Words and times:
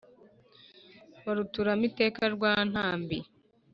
Baruturamo 1.23 1.83
iteka 1.89 2.21
rwantambi 2.35 3.17